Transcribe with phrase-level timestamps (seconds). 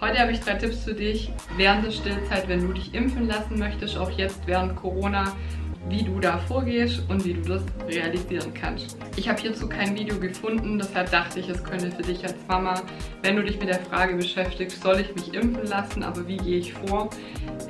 [0.00, 3.58] Heute habe ich drei Tipps für dich während der Stillzeit, wenn du dich impfen lassen
[3.58, 5.34] möchtest, auch jetzt während Corona,
[5.88, 8.96] wie du da vorgehst und wie du das realisieren kannst.
[9.16, 12.80] Ich habe hierzu kein Video gefunden, deshalb dachte ich, es könnte für dich als Mama,
[13.22, 16.58] wenn du dich mit der Frage beschäftigst, soll ich mich impfen lassen, aber wie gehe
[16.58, 17.10] ich vor,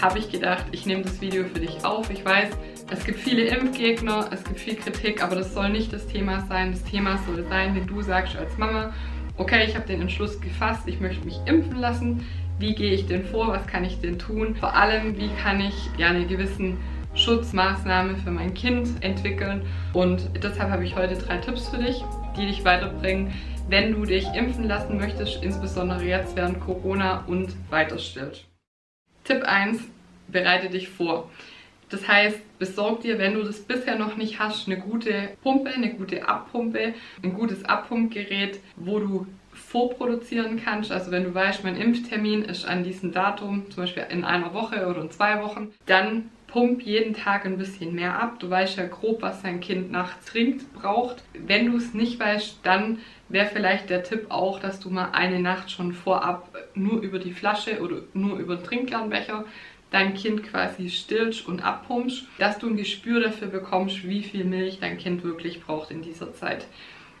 [0.00, 2.08] habe ich gedacht, ich nehme das Video für dich auf.
[2.08, 2.48] Ich weiß,
[2.90, 6.72] es gibt viele Impfgegner, es gibt viel Kritik, aber das soll nicht das Thema sein.
[6.72, 8.94] Das Thema soll sein, wenn du sagst als Mama,
[9.36, 12.26] okay, ich habe den Entschluss gefasst, ich möchte mich impfen lassen.
[12.58, 13.48] Wie gehe ich denn vor?
[13.48, 14.54] Was kann ich denn tun?
[14.56, 16.78] Vor allem, wie kann ich ja eine gewissen
[17.14, 19.62] Schutzmaßnahme für mein Kind entwickeln?
[19.92, 22.04] Und deshalb habe ich heute drei Tipps für dich,
[22.36, 23.32] die dich weiterbringen,
[23.68, 28.44] wenn du dich impfen lassen möchtest, insbesondere jetzt während Corona und weiter stillt.
[29.24, 29.80] Tipp 1,
[30.28, 31.30] bereite dich vor.
[31.90, 35.94] Das heißt, besorg dir, wenn du das bisher noch nicht hast, eine gute Pumpe, eine
[35.94, 40.90] gute Abpumpe, ein gutes Abpumpgerät, wo du vorproduzieren kannst.
[40.90, 44.86] Also wenn du weißt, mein Impftermin ist an diesem Datum, zum Beispiel in einer Woche
[44.86, 48.38] oder in zwei Wochen, dann pump jeden Tag ein bisschen mehr ab.
[48.38, 51.24] Du weißt ja grob, was dein Kind nachts trinkt, braucht.
[51.32, 55.40] Wenn du es nicht weißt, dann wäre vielleicht der Tipp auch, dass du mal eine
[55.40, 59.44] Nacht schon vorab nur über die Flasche oder nur über den Trinkgernbecher
[59.94, 64.78] dein Kind quasi stillst und abpumpst, dass du ein Gespür dafür bekommst, wie viel Milch
[64.80, 66.66] dein Kind wirklich braucht in dieser Zeit.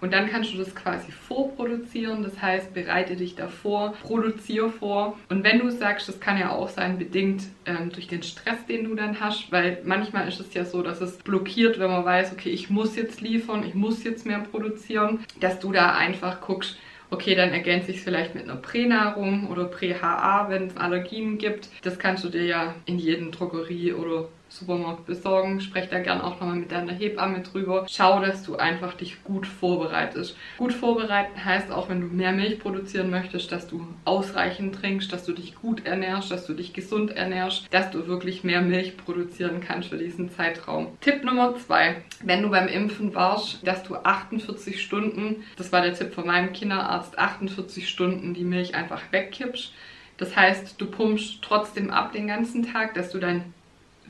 [0.00, 5.18] Und dann kannst du das quasi vorproduzieren, das heißt, bereite dich davor, produziere vor.
[5.28, 8.84] Und wenn du sagst, das kann ja auch sein, bedingt ähm, durch den Stress, den
[8.84, 12.32] du dann hast, weil manchmal ist es ja so, dass es blockiert, wenn man weiß,
[12.32, 16.76] okay, ich muss jetzt liefern, ich muss jetzt mehr produzieren, dass du da einfach guckst,
[17.10, 21.70] Okay, dann ergänze ich es vielleicht mit einer Pränahrung oder Prä-HA, wenn es Allergien gibt.
[21.82, 25.60] Das kannst du dir ja in jedem Drogerie oder Supermarkt besorgen.
[25.60, 27.86] Sprech da gern auch nochmal mit deiner Hebamme drüber.
[27.88, 30.36] Schau, dass du einfach dich gut vorbereitest.
[30.56, 35.24] Gut vorbereiten heißt auch, wenn du mehr Milch produzieren möchtest, dass du ausreichend trinkst, dass
[35.24, 39.60] du dich gut ernährst, dass du dich gesund ernährst, dass du wirklich mehr Milch produzieren
[39.60, 40.88] kannst für diesen Zeitraum.
[41.00, 45.94] Tipp Nummer zwei, wenn du beim Impfen warst, dass du 48 Stunden, das war der
[45.94, 49.72] Tipp von meinem Kinderarzt, 48 Stunden die Milch einfach wegkippst.
[50.16, 53.54] Das heißt, du pumpst trotzdem ab den ganzen Tag, dass du dein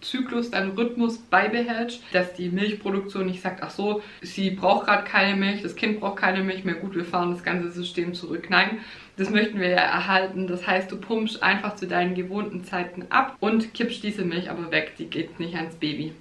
[0.00, 5.36] Zyklus, deinen Rhythmus beibehältst, dass die Milchproduktion nicht sagt, ach so, sie braucht gerade keine
[5.36, 8.48] Milch, das Kind braucht keine Milch mehr, gut, wir fahren das ganze System zurück.
[8.50, 8.80] Nein,
[9.16, 10.46] das möchten wir ja erhalten.
[10.46, 14.70] Das heißt, du pumpst einfach zu deinen gewohnten Zeiten ab und kippst diese Milch aber
[14.70, 16.12] weg, die geht nicht ans Baby.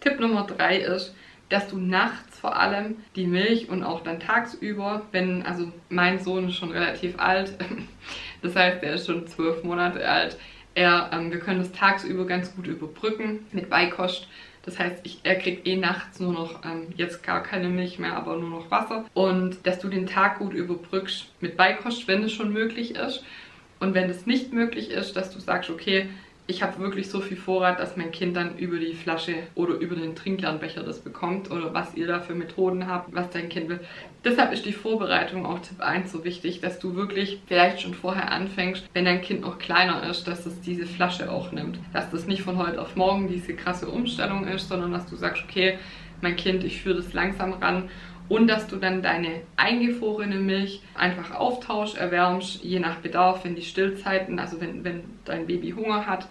[0.00, 1.14] Tipp Nummer drei ist,
[1.48, 6.48] dass du nachts vor allem die Milch und auch dann tagsüber, wenn, also mein Sohn
[6.48, 7.54] ist schon relativ alt,
[8.42, 10.36] das heißt, er ist schon zwölf Monate alt,
[10.78, 14.28] er, ähm, wir können das tagsüber ganz gut überbrücken mit Beikost.
[14.64, 18.14] Das heißt, ich, er kriegt eh nachts nur noch, ähm, jetzt gar keine Milch mehr,
[18.14, 19.04] aber nur noch Wasser.
[19.12, 23.24] Und dass du den Tag gut überbrückst mit Beikost, wenn es schon möglich ist.
[23.80, 26.08] Und wenn es nicht möglich ist, dass du sagst, okay,
[26.50, 29.94] ich habe wirklich so viel Vorrat, dass mein Kind dann über die Flasche oder über
[29.94, 33.80] den Trinklernbecher das bekommt oder was ihr da für Methoden habt, was dein Kind will.
[34.24, 38.32] Deshalb ist die Vorbereitung auch Tipp 1 so wichtig, dass du wirklich vielleicht schon vorher
[38.32, 41.78] anfängst, wenn dein Kind noch kleiner ist, dass es diese Flasche auch nimmt.
[41.92, 45.44] Dass das nicht von heute auf morgen diese krasse Umstellung ist, sondern dass du sagst,
[45.44, 45.78] okay,
[46.22, 47.90] mein Kind, ich führe das langsam ran
[48.28, 53.62] und dass du dann deine eingefrorene Milch einfach auftauschst, erwärmst, je nach Bedarf, wenn die
[53.62, 56.28] Stillzeiten, also wenn, wenn dein Baby Hunger hat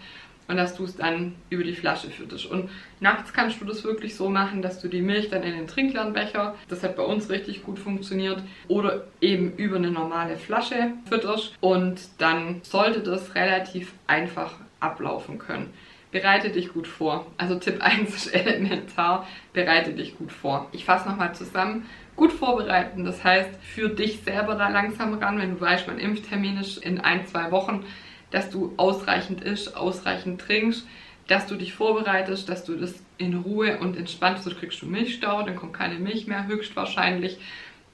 [0.48, 2.46] und dass du es dann über die Flasche fütterst.
[2.46, 2.70] Und
[3.00, 6.56] nachts kannst du das wirklich so machen, dass du die Milch dann in den Trinklernbecher,
[6.70, 12.00] das hat bei uns richtig gut funktioniert, oder eben über eine normale Flasche fütterst und
[12.20, 15.74] dann sollte das relativ einfach ablaufen können
[16.12, 17.28] bereite dich gut vor.
[17.38, 20.68] Also Tipp 1 ist elementar, bereite dich gut vor.
[20.72, 21.86] Ich fasse nochmal zusammen.
[22.16, 26.58] Gut vorbereiten, das heißt, für dich selber da langsam ran, wenn du weißt, mein Impftermin
[26.58, 27.86] ist in ein, zwei Wochen,
[28.32, 30.88] dass du ausreichend isst, ausreichend trinkst,
[31.28, 35.44] dass du dich vorbereitest, dass du das in Ruhe und entspannt, sonst kriegst du Milchstau,
[35.44, 37.38] dann kommt keine Milch mehr, höchstwahrscheinlich.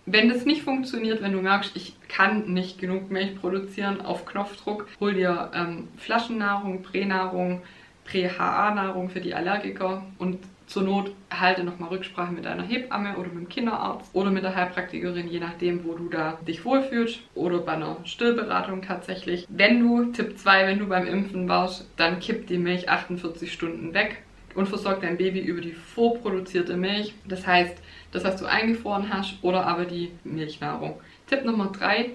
[0.05, 4.87] Wenn das nicht funktioniert, wenn du merkst, ich kann nicht genug Milch produzieren auf Knopfdruck,
[4.99, 7.61] hol dir ähm, Flaschennahrung, Pränahrung,
[8.05, 13.37] Prä-HA-Nahrung für die Allergiker und zur Not halte nochmal Rücksprache mit deiner Hebamme oder mit
[13.37, 17.73] dem Kinderarzt oder mit der Heilpraktikerin, je nachdem, wo du da dich wohlfühlst oder bei
[17.73, 19.45] einer Stillberatung tatsächlich.
[19.49, 23.93] Wenn du, Tipp 2, wenn du beim Impfen warst, dann kipp die Milch 48 Stunden
[23.93, 24.23] weg
[24.55, 27.13] und versorg dein Baby über die vorproduzierte Milch.
[27.25, 27.77] Das heißt,
[28.11, 30.99] das, was du eingefroren hast oder aber die Milchnahrung.
[31.27, 32.11] Tipp Nummer 3,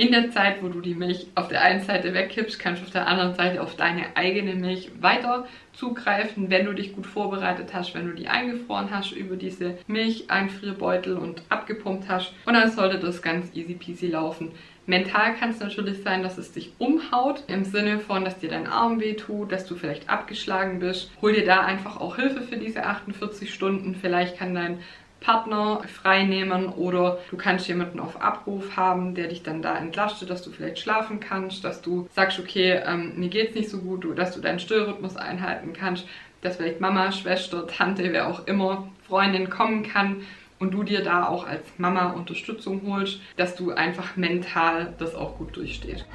[0.00, 2.90] In der Zeit, wo du die Milch auf der einen Seite wegkippst, kannst du auf
[2.90, 7.94] der anderen Seite auf deine eigene Milch weiter zugreifen, wenn du dich gut vorbereitet hast,
[7.94, 12.32] wenn du die eingefroren hast über diese Milch-Einfrierbeutel und abgepumpt hast.
[12.46, 14.52] Und dann sollte das ganz easy peasy laufen.
[14.86, 18.68] Mental kann es natürlich sein, dass es dich umhaut, im Sinne von, dass dir dein
[18.68, 21.10] Arm weh tut, dass du vielleicht abgeschlagen bist.
[21.20, 23.94] Hol dir da einfach auch Hilfe für diese 48 Stunden.
[23.94, 24.78] Vielleicht kann dein
[25.20, 30.42] Partner freinehmen oder du kannst jemanden auf Abruf haben, der dich dann da entlastet, dass
[30.42, 34.34] du vielleicht schlafen kannst, dass du sagst, okay, ähm, mir geht's nicht so gut, dass
[34.34, 36.06] du deinen Stillrhythmus einhalten kannst,
[36.40, 40.22] dass vielleicht Mama, Schwester, Tante, wer auch immer, Freundin kommen kann
[40.58, 45.36] und du dir da auch als Mama Unterstützung holst, dass du einfach mental das auch
[45.38, 46.06] gut durchstehst.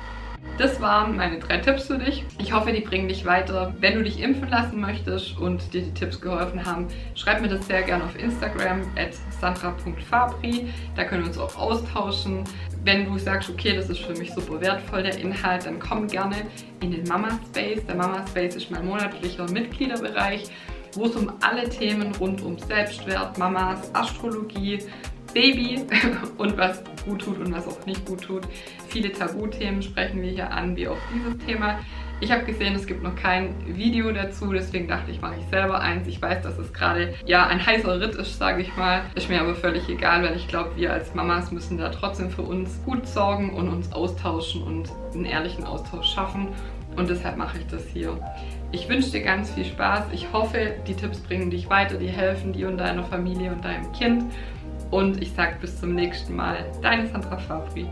[0.57, 2.23] Das waren meine drei Tipps für dich.
[2.37, 3.73] Ich hoffe, die bringen dich weiter.
[3.81, 7.67] Wenn du dich impfen lassen möchtest und dir die Tipps geholfen haben, schreib mir das
[7.67, 10.69] sehr gerne auf Instagram at sandra.fabri.
[10.95, 12.45] Da können wir uns auch austauschen.
[12.85, 16.37] Wenn du sagst, okay, das ist für mich super wertvoll, der Inhalt, dann komm gerne
[16.79, 17.85] in den Mama Space.
[17.85, 20.45] Der Mama Space ist mein monatlicher Mitgliederbereich,
[20.93, 24.79] wo es um alle Themen rund um Selbstwert, Mamas, Astrologie,
[25.35, 25.81] Baby
[26.37, 28.43] und was gut tut und was auch nicht gut tut.
[28.87, 31.77] Viele Tabuthemen sprechen wir hier an, wie auch dieses Thema.
[32.21, 35.81] Ich habe gesehen, es gibt noch kein Video dazu, deswegen dachte ich, mache ich selber
[35.81, 36.07] eins.
[36.07, 39.01] Ich weiß, dass es gerade ja ein heißer Ritt ist, sage ich mal.
[39.15, 42.43] Ist mir aber völlig egal, weil ich glaube, wir als Mamas müssen da trotzdem für
[42.43, 46.47] uns gut sorgen und uns austauschen und einen ehrlichen Austausch schaffen.
[46.95, 48.17] Und deshalb mache ich das hier.
[48.71, 50.05] Ich wünsche dir ganz viel Spaß.
[50.13, 53.91] Ich hoffe, die Tipps bringen dich weiter, die helfen dir und deiner Familie und deinem
[53.91, 54.23] Kind.
[54.95, 56.71] Und ich sage bis zum nächsten Mal.
[56.81, 57.85] Deine Sandra Fabri.